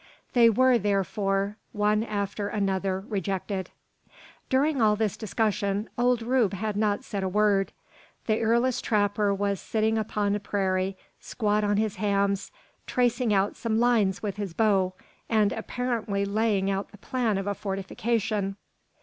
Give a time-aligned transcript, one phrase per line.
[0.33, 3.69] They were, therefore, one after another rejected.
[4.49, 7.71] During all this discussion, old Rube had not said a word.
[8.25, 12.51] The earless trapper was sitting upon the prairie, squat on his hams,
[12.87, 14.95] tracing out some lines with his bow,
[15.29, 18.55] and apparently laying out the plan of a fortification.